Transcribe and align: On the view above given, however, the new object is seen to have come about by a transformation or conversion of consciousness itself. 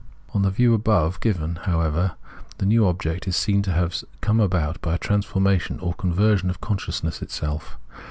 On 0.33 0.41
the 0.41 0.49
view 0.49 0.73
above 0.73 1.19
given, 1.19 1.57
however, 1.57 2.13
the 2.57 2.65
new 2.65 2.87
object 2.87 3.27
is 3.27 3.35
seen 3.35 3.61
to 3.61 3.71
have 3.71 3.95
come 4.19 4.39
about 4.39 4.81
by 4.81 4.95
a 4.95 4.97
transformation 4.97 5.79
or 5.79 5.93
conversion 5.93 6.49
of 6.49 6.59
consciousness 6.59 7.21
itself. 7.21 7.77